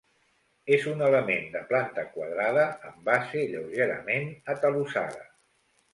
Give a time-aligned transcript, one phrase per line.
[0.77, 5.27] És un element de planta quadrada, amb base lleugerament atalussada.